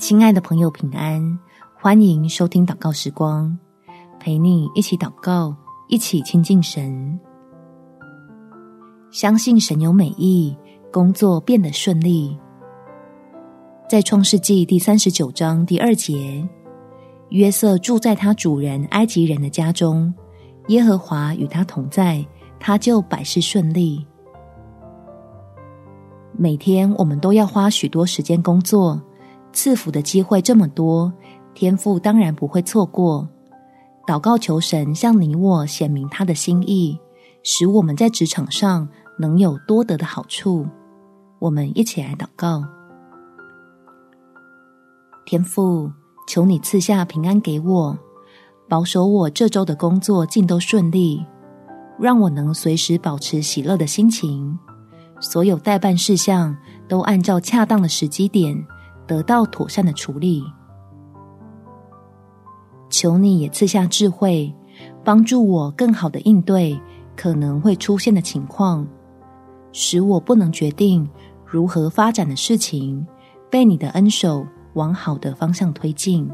[0.00, 1.38] 亲爱的朋友，平安！
[1.78, 3.56] 欢迎收听祷告时光，
[4.18, 5.54] 陪你一起祷告，
[5.88, 7.20] 一起亲近神。
[9.10, 10.56] 相信神有美意，
[10.90, 12.34] 工作变得顺利。
[13.90, 16.48] 在创世纪第三十九章第二节，
[17.28, 20.12] 约瑟住在他主人埃及人的家中，
[20.68, 22.26] 耶和华与他同在，
[22.58, 24.06] 他就百事顺利。
[26.32, 28.98] 每天我们都要花许多时间工作，
[29.52, 31.12] 赐福的机会这么多。
[31.52, 33.28] 天父当然不会错过，
[34.06, 36.98] 祷告求神向你我显明他的心意，
[37.42, 40.66] 使我们在职场上能有多得的好处。
[41.40, 42.64] 我们一起来祷告：
[45.26, 45.90] 天父，
[46.28, 47.98] 求你赐下平安给我，
[48.68, 51.26] 保守我这周的工作尽都顺利，
[51.98, 54.56] 让我能随时保持喜乐的心情，
[55.20, 56.56] 所有待办事项
[56.88, 58.56] 都按照恰当的时机点
[59.10, 60.44] 得到妥善的处理。
[62.88, 64.54] 求你也赐下智慧，
[65.02, 66.80] 帮助我更好的应对
[67.16, 68.86] 可能会出现的情况，
[69.72, 71.08] 使我不能决定
[71.44, 73.04] 如何发展的事情，
[73.50, 76.30] 被你的恩手往好的方向推进。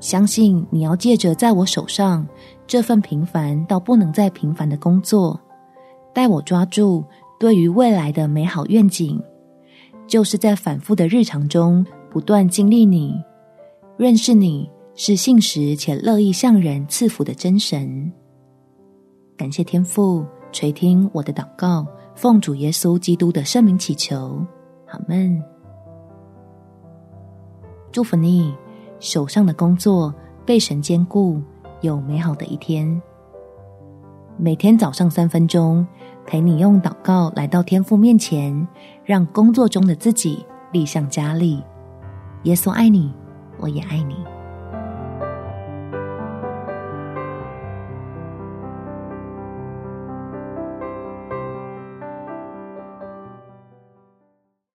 [0.00, 2.26] 相信你要借着在我手上
[2.66, 5.40] 这份平凡到不能再平凡的工作，
[6.12, 7.04] 带我抓住
[7.38, 9.22] 对于未来的美好愿景，
[10.06, 13.14] 就是在反复的日常中不断经历你。
[13.96, 18.12] 认识你是信实且乐意向人赐福的真神，
[19.36, 24.44] 感谢天父垂听我的祷告，奉主耶稣基督的圣名祈求，
[24.86, 25.42] 好们。
[27.90, 28.54] 祝福你
[29.00, 31.40] 手上的工作被神坚固，
[31.80, 33.00] 有美好的一天。
[34.38, 35.86] 每天早上三分钟，
[36.26, 38.68] 陪你用祷告来到天父面前，
[39.06, 41.62] 让工作中的自己力向加力。
[42.42, 43.26] 耶稣爱你。
[43.58, 44.35] 我也爱你。